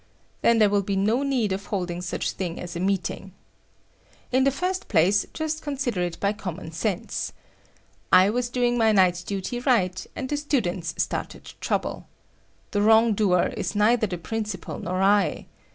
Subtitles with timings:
[0.41, 3.33] Then there will be no need of holding such thing as a meeting.
[4.31, 7.33] In the first place, just consider it by common sense.
[8.11, 12.07] I was doing my night duty right, and the students started trouble.
[12.71, 15.45] The wrong doer is neither the principal nor I.